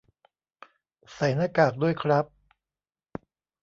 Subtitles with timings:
[1.13, 2.25] ใส่หน้ากากด้วยครับ